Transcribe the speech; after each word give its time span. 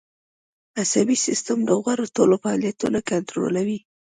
عصبي 0.81 1.17
سیستم 1.25 1.57
د 1.65 1.69
غړو 1.85 2.05
ټول 2.15 2.31
فعالیتونه 2.43 2.99
کنترولوي 3.09 3.79